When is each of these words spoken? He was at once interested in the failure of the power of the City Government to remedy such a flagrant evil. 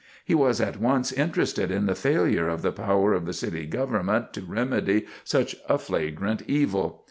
He 0.25 0.33
was 0.33 0.59
at 0.59 0.81
once 0.81 1.11
interested 1.11 1.69
in 1.69 1.85
the 1.85 1.93
failure 1.93 2.49
of 2.49 2.63
the 2.63 2.71
power 2.71 3.13
of 3.13 3.27
the 3.27 3.33
City 3.33 3.67
Government 3.67 4.33
to 4.33 4.41
remedy 4.41 5.05
such 5.23 5.55
a 5.69 5.77
flagrant 5.77 6.41
evil. 6.47 6.99